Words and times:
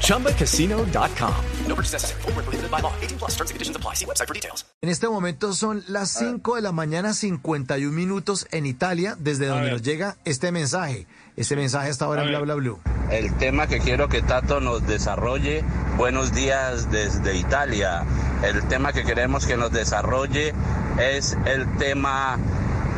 ChumbaCasino.com. 0.00 1.34
No 1.68 1.74
purchase 1.74 1.92
necessary. 1.92 2.22
Full 2.22 2.32
prohibited 2.32 2.70
by 2.70 2.80
law. 2.80 2.92
18 3.02 3.18
plus 3.18 3.32
terms 3.32 3.50
and 3.50 3.56
conditions 3.56 3.76
apply. 3.76 3.94
See 3.94 4.06
website 4.06 4.28
for 4.28 4.34
details. 4.34 4.64
En 4.82 4.88
este 4.90 5.08
momento 5.08 5.52
son 5.54 5.82
las 5.88 6.10
5 6.10 6.56
de 6.56 6.62
la 6.62 6.72
mañana, 6.72 7.14
51 7.14 7.90
minutos 7.92 8.46
en 8.50 8.66
Italia, 8.66 9.16
desde 9.18 9.46
donde 9.46 9.70
nos 9.70 9.82
llega 9.82 10.16
este 10.24 10.52
mensaje. 10.52 11.06
Este 11.36 11.56
mensaje 11.56 11.90
está 11.90 12.04
ahora 12.04 12.22
en 12.22 12.28
Bla. 12.28 12.40
Bla 12.40 12.54
Blue. 12.54 12.78
El 13.10 13.34
tema 13.36 13.66
que 13.66 13.80
quiero 13.80 14.08
que 14.08 14.22
Tato 14.22 14.60
nos 14.60 14.86
desarrolle, 14.86 15.64
buenos 15.96 16.32
días 16.32 16.90
desde 16.90 17.36
Italia. 17.36 18.04
El 18.42 18.66
tema 18.68 18.92
que 18.92 19.04
queremos 19.04 19.46
que 19.46 19.56
nos 19.56 19.72
desarrolle 19.72 20.54
es 20.98 21.36
el 21.46 21.76
tema 21.78 22.38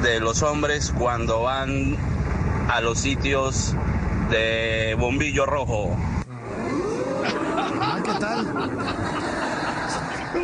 de 0.02 0.20
los 0.20 0.42
hombres 0.42 0.92
cuando 0.96 1.42
van 1.42 1.96
a 2.68 2.80
los 2.80 2.98
sitios 2.98 3.74
de 4.30 4.94
bombillo 4.98 5.46
rojo. 5.46 5.96
Ah, 7.80 8.00
¿qué 8.04 8.12
tal? 8.20 8.44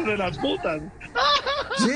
De 0.07 0.17
las 0.17 0.39
putas. 0.39 0.83
Sí. 1.79 1.93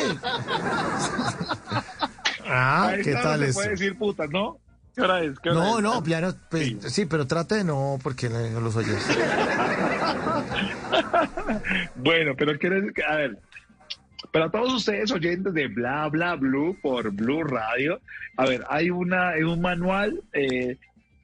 Ah, 2.49 2.89
Ahí 2.89 3.03
¿qué 3.03 3.12
tal 3.15 3.41
no 3.41 3.45
se 3.45 3.51
eso? 3.51 3.55
puede 3.59 3.70
decir 3.70 3.98
putas, 3.98 4.31
¿no? 4.31 4.59
¿Qué 4.95 5.03
hora 5.03 5.23
es? 5.23 5.39
¿Qué 5.41 5.51
hora 5.51 5.61
No, 5.61 5.77
es? 5.78 5.83
no, 5.83 6.03
piano, 6.03 6.34
pues, 6.51 6.65
Sí. 6.69 6.78
sí, 6.89 7.06
pero 7.06 7.27
trate 7.27 7.56
de 7.56 7.65
no, 7.65 7.98
porque 8.03 8.28
no 8.28 8.61
los 8.61 8.77
oyes. 8.77 9.05
Bueno, 11.97 12.34
pero 12.37 12.59
quiero 12.59 12.77
decir 12.77 12.93
que, 12.93 13.03
a 13.05 13.17
ver, 13.17 13.39
para 14.33 14.50
todos 14.50 14.73
ustedes 14.75 15.11
oyentes 15.11 15.53
de 15.55 15.69
Bla 15.69 16.09
Bla 16.09 16.34
Blue 16.37 16.77
por 16.83 17.11
Blue 17.11 17.43
Radio, 17.45 18.00
a 18.37 18.45
ver, 18.47 18.65
hay 18.69 18.91
una 18.91 19.31
hay 19.31 19.43
un 19.43 19.61
manual 19.61 20.23
eh, 20.33 20.77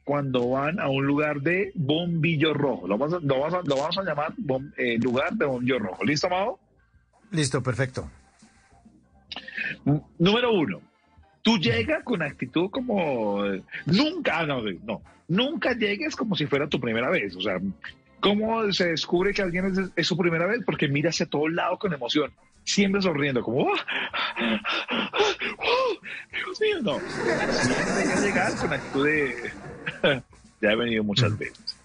cuando 0.05 0.51
van 0.51 0.81
a 0.81 0.89
un 0.89 1.07
lugar 1.07 1.41
de 1.41 1.71
bombillo 1.75 2.55
rojo. 2.55 2.87
Lo 2.89 2.99
vamos 2.99 3.15
a, 3.15 3.21
lo 3.27 3.39
vamos 3.41 3.55
a, 3.55 3.63
lo 3.69 3.77
vamos 3.77 3.99
a 3.99 4.03
llamar 4.03 4.35
bom- 4.37 4.73
eh, 4.77 4.99
lugar 4.99 5.33
de 5.35 5.47
bombillo 5.47 5.79
rojo. 5.79 6.05
¿Listo, 6.05 6.29
Mao? 6.29 6.59
Listo, 7.31 7.63
perfecto. 7.63 8.11
Número 10.19 10.53
uno, 10.53 10.81
tú 11.43 11.57
llegas 11.59 12.03
con 12.05 12.23
actitud 12.23 12.71
como 12.71 13.43
nunca, 13.87 14.41
ah, 14.41 14.47
no, 14.47 14.61
no, 14.85 15.03
nunca 15.29 15.73
llegues 15.73 16.15
como 16.17 16.35
si 16.37 16.47
fuera 16.47 16.69
tu 16.69 16.79
primera 16.81 17.09
vez. 17.11 17.35
O 17.37 17.41
sea, 17.41 17.59
¿cómo 18.21 18.71
se 18.73 18.89
descubre 18.89 19.33
que 19.33 19.43
alguien 19.43 19.67
es, 19.67 19.79
es 19.97 20.07
su 20.07 20.17
primera 20.17 20.47
vez? 20.47 20.61
Porque 20.67 20.89
mira 20.89 21.11
hacia 21.11 21.27
todos 21.27 21.51
lados 21.53 21.79
con 21.79 21.93
emoción, 21.95 22.33
siempre 22.65 23.01
sonriendo, 23.01 23.43
como, 23.43 23.63
¡oh! 23.63 23.73
¡oh! 25.59 25.99
Dios 26.33 26.61
mío, 26.61 26.77
no. 26.83 26.99
Siempre 27.01 28.57
con 28.61 28.73
actitud 28.73 29.07
de, 29.07 29.51
ya 30.61 30.73
he 30.73 30.77
venido 30.77 31.05
muchas 31.05 31.37
veces. 31.39 31.77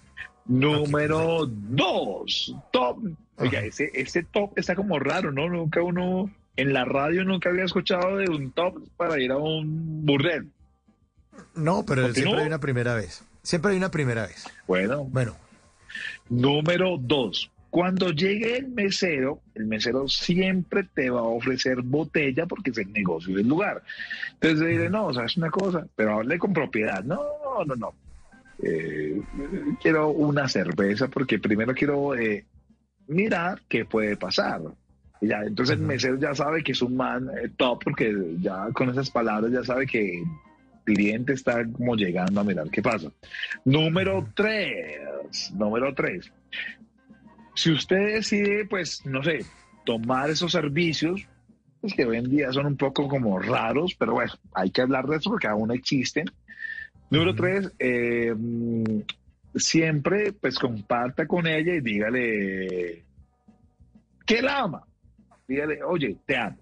Número 0.46 1.46
dos, 1.46 2.54
top. 2.72 2.98
Oiga, 3.36 3.60
ese, 3.60 3.90
ese 3.94 4.22
top 4.24 4.52
está 4.56 4.74
como 4.74 4.98
raro, 4.98 5.30
¿no? 5.30 5.48
Nunca 5.48 5.82
uno, 5.82 6.30
en 6.56 6.72
la 6.72 6.84
radio 6.84 7.24
nunca 7.24 7.50
había 7.50 7.64
escuchado 7.64 8.16
de 8.16 8.28
un 8.30 8.50
top 8.52 8.82
para 8.96 9.20
ir 9.20 9.30
a 9.30 9.36
un 9.36 10.04
burdel. 10.04 10.48
No, 11.54 11.84
pero 11.84 12.02
¿Continúo? 12.02 12.12
siempre 12.14 12.40
hay 12.42 12.46
una 12.48 12.60
primera 12.60 12.94
vez. 12.94 13.24
Siempre 13.42 13.72
hay 13.72 13.76
una 13.76 13.90
primera 13.90 14.26
vez. 14.26 14.44
Bueno, 14.66 15.04
Bueno, 15.04 15.36
número 16.28 16.96
dos. 16.98 17.50
Cuando 17.70 18.10
llegue 18.10 18.56
el 18.56 18.68
mesero, 18.68 19.42
el 19.54 19.66
mesero 19.66 20.08
siempre 20.08 20.84
te 20.94 21.10
va 21.10 21.20
a 21.20 21.24
ofrecer 21.24 21.82
botella 21.82 22.46
porque 22.46 22.70
es 22.70 22.78
el 22.78 22.90
negocio 22.92 23.36
del 23.36 23.46
lugar. 23.46 23.82
Entonces 24.40 24.66
diré, 24.66 24.88
no, 24.88 25.06
o 25.06 25.14
sea, 25.14 25.26
es 25.26 25.36
una 25.36 25.50
cosa, 25.50 25.86
pero 25.94 26.14
hable 26.14 26.38
con 26.38 26.54
propiedad. 26.54 27.04
No, 27.04 27.20
no, 27.66 27.76
no. 27.76 27.94
Eh, 28.62 29.20
quiero 29.80 30.10
una 30.10 30.48
cerveza 30.48 31.08
porque 31.08 31.38
primero 31.38 31.74
quiero 31.74 32.14
eh, 32.14 32.44
mirar 33.06 33.62
qué 33.68 33.84
puede 33.84 34.16
pasar. 34.16 34.60
Y 35.20 35.28
ya, 35.28 35.42
entonces 35.42 35.76
el 35.76 35.82
mesero 35.82 36.18
ya 36.18 36.34
sabe 36.34 36.62
que 36.62 36.72
es 36.72 36.82
un 36.82 36.96
man 36.96 37.28
eh, 37.36 37.50
top 37.56 37.82
porque 37.84 38.14
ya 38.40 38.68
con 38.72 38.90
esas 38.90 39.10
palabras 39.10 39.50
ya 39.52 39.64
sabe 39.64 39.86
que 39.86 40.20
el 40.20 40.26
cliente 40.84 41.32
está 41.32 41.64
como 41.70 41.96
llegando 41.96 42.40
a 42.40 42.44
mirar 42.44 42.70
qué 42.70 42.82
pasa. 42.82 43.10
Número 43.64 44.28
tres, 44.34 45.52
número 45.54 45.94
tres. 45.94 46.32
Si 47.54 47.72
usted 47.72 48.14
decide, 48.14 48.66
pues, 48.66 49.04
no 49.04 49.22
sé, 49.22 49.44
tomar 49.84 50.30
esos 50.30 50.52
servicios, 50.52 51.26
pues 51.80 51.94
que 51.94 52.04
hoy 52.04 52.18
en 52.18 52.30
día 52.30 52.52
son 52.52 52.66
un 52.66 52.76
poco 52.76 53.08
como 53.08 53.38
raros, 53.38 53.96
pero 53.98 54.12
bueno, 54.12 54.32
hay 54.54 54.70
que 54.70 54.82
hablar 54.82 55.06
de 55.06 55.16
eso 55.16 55.30
porque 55.30 55.48
aún 55.48 55.72
existen. 55.72 56.26
Número 57.10 57.34
tres, 57.34 57.72
eh, 57.78 58.34
siempre 59.54 60.32
pues 60.32 60.58
comparta 60.58 61.26
con 61.26 61.46
ella 61.46 61.74
y 61.74 61.80
dígale 61.80 63.04
que 64.26 64.42
la 64.42 64.60
ama. 64.60 64.82
Dígale, 65.46 65.82
oye, 65.82 66.16
te 66.26 66.36
amo. 66.36 66.58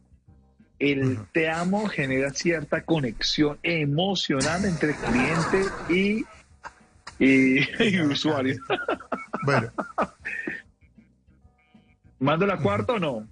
El 0.78 1.18
te 1.32 1.48
amo 1.48 1.88
genera 1.88 2.30
cierta 2.30 2.84
conexión 2.84 3.58
emocional 3.62 4.64
entre 4.64 4.94
cliente 4.94 5.62
y, 5.88 6.24
y, 7.18 7.60
y 7.82 8.00
usuario. 8.06 8.56
bueno. 9.44 9.72
¿Mando 12.18 12.46
la 12.46 12.58
cuarta 12.58 12.94
o 12.94 12.98
no? 12.98 13.26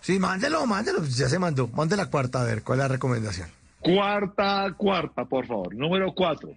Sí, 0.00 0.18
mándelo, 0.18 0.64
mándelo. 0.66 1.04
Ya 1.04 1.28
se 1.28 1.38
mandó. 1.38 1.68
Mande 1.68 1.96
la 1.96 2.06
cuarta, 2.06 2.42
a 2.42 2.44
ver, 2.44 2.62
¿cuál 2.62 2.78
es 2.78 2.84
la 2.84 2.88
recomendación? 2.88 3.48
Cuarta, 3.80 4.72
cuarta, 4.76 5.24
por 5.24 5.46
favor. 5.46 5.74
Número 5.74 6.12
cuatro. 6.14 6.50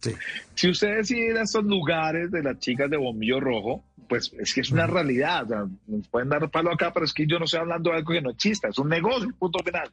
Sí. 0.00 0.12
Si 0.54 0.68
usted 0.68 0.96
decide 0.96 1.30
ir 1.30 1.38
a 1.38 1.42
estos 1.42 1.64
lugares 1.64 2.30
de 2.30 2.42
las 2.42 2.58
chicas 2.58 2.90
de 2.90 2.96
bombillo 2.96 3.38
rojo, 3.38 3.84
pues 4.08 4.32
es 4.38 4.52
que 4.52 4.62
es 4.62 4.72
una 4.72 4.86
realidad. 4.86 5.44
O 5.44 5.48
sea, 5.48 5.64
nos 5.86 6.08
pueden 6.08 6.28
dar 6.28 6.50
palo 6.50 6.72
acá, 6.72 6.92
pero 6.92 7.06
es 7.06 7.14
que 7.14 7.26
yo 7.26 7.38
no 7.38 7.44
estoy 7.44 7.60
hablando 7.60 7.90
de 7.90 7.98
algo 7.98 8.12
que 8.12 8.20
no 8.20 8.30
es 8.30 8.36
chista, 8.36 8.68
es 8.68 8.78
un 8.78 8.88
negocio, 8.88 9.30
punto 9.38 9.60
final. 9.64 9.90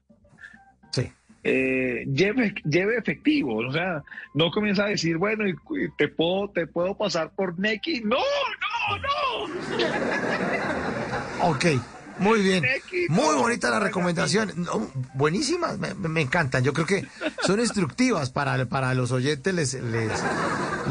Sí. 0.92 1.12
Eh, 1.44 2.06
lleve, 2.12 2.56
lleve 2.66 2.98
efectivo, 2.98 3.58
o 3.58 3.72
sea, 3.72 4.04
no 4.34 4.52
comienza 4.52 4.84
a 4.84 4.90
decir, 4.90 5.16
bueno, 5.18 5.48
y, 5.48 5.52
y 5.52 5.90
te 5.98 6.10
puedo, 6.10 6.50
te 6.50 6.68
puedo 6.68 6.98
pasar 6.98 7.32
por 7.34 7.58
Neki. 7.58 8.02
No, 8.02 8.18
no, 8.18 8.98
no. 8.98 9.10
Ok, 11.52 11.66
muy 12.20 12.42
bien. 12.42 12.64
Muy 13.10 13.36
bonita 13.36 13.70
la 13.70 13.80
recomendación. 13.80 14.52
No, 14.56 14.90
buenísimas, 15.14 15.78
me, 15.80 15.94
me 15.94 16.22
encantan. 16.22 16.64
Yo 16.64 16.74
creo 16.74 16.86
que 16.86 17.08
son 17.46 17.60
instructivas 17.60 18.30
para, 18.30 18.66
para 18.68 18.94
los 18.94 19.12
oyentes. 19.12 19.54
Les, 19.54 19.74
les, 19.76 20.12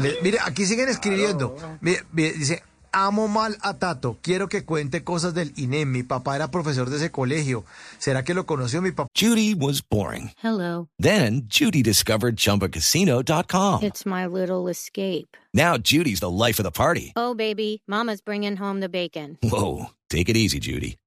les- 0.01 0.21
mire, 0.23 0.39
aquí 0.43 0.65
siguen 0.65 0.89
escribiendo. 0.89 1.55
Mire, 1.81 2.03
mire, 2.11 2.33
dice, 2.33 2.63
amo 2.91 3.27
mal 3.27 3.57
a 3.61 3.77
Tato. 3.77 4.17
Quiero 4.21 4.47
que 4.47 4.65
cuente 4.65 5.03
cosas 5.03 5.33
del 5.33 5.53
INEM. 5.55 5.91
Mi 5.91 6.03
papá 6.03 6.35
era 6.35 6.51
profesor 6.51 6.89
de 6.89 6.97
ese 6.97 7.11
colegio. 7.11 7.63
¿Será 7.97 8.23
que 8.23 8.33
lo 8.33 8.45
conoció 8.45 8.81
mi 8.81 8.91
papá? 8.91 9.09
Judy 9.15 9.53
was 9.53 9.81
boring. 9.81 10.31
Hello. 10.43 10.87
Then 10.99 11.43
Judy 11.47 11.81
discovered 11.83 12.35
ChumbaCasino.com. 12.37 13.83
It's 13.83 14.05
my 14.05 14.25
little 14.25 14.67
escape. 14.69 15.37
Now 15.53 15.77
Judy's 15.77 16.19
the 16.19 16.29
life 16.29 16.59
of 16.59 16.63
the 16.63 16.71
party. 16.71 17.13
Oh, 17.15 17.33
baby, 17.33 17.81
Mama's 17.87 18.21
bringing 18.21 18.55
home 18.57 18.79
the 18.81 18.89
bacon. 18.89 19.37
Whoa, 19.41 19.91
take 20.09 20.29
it 20.29 20.37
easy, 20.37 20.59
Judy. 20.59 20.97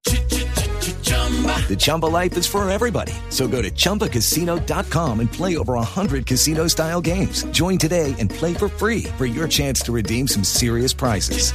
The 1.67 1.75
Chumba 1.75 2.05
life 2.05 2.37
is 2.37 2.45
for 2.45 2.69
everybody. 2.69 3.13
So 3.29 3.47
go 3.47 3.61
to 3.63 3.71
ChumbaCasino.com 3.71 5.19
and 5.19 5.31
play 5.31 5.57
over 5.57 5.73
100 5.73 6.27
casino 6.27 6.67
style 6.67 7.01
games. 7.01 7.43
Join 7.45 7.79
today 7.79 8.13
and 8.19 8.29
play 8.29 8.53
for 8.53 8.69
free 8.69 9.05
for 9.17 9.25
your 9.25 9.47
chance 9.47 9.81
to 9.85 9.91
redeem 9.91 10.27
some 10.27 10.43
serious 10.43 10.93
prizes. 10.93 11.51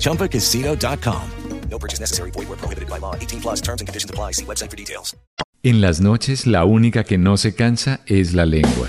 ChumbaCasino.com. 0.00 1.22
No 1.70 1.78
purchase 1.78 2.00
necessary. 2.00 2.30
Void 2.30 2.48
where 2.48 2.58
prohibited 2.58 2.88
by 2.88 2.98
law. 2.98 3.14
18 3.14 3.40
plus 3.40 3.60
terms 3.60 3.80
and 3.80 3.88
conditions 3.88 4.10
apply. 4.10 4.32
See 4.32 4.44
website 4.44 4.70
for 4.70 4.76
details. 4.76 5.14
En 5.62 5.80
las 5.82 6.00
noches 6.00 6.46
la 6.46 6.64
única 6.64 7.04
que 7.04 7.18
no 7.18 7.36
se 7.36 7.54
cansa 7.54 8.00
es 8.06 8.32
la 8.32 8.46
lengua. 8.46 8.88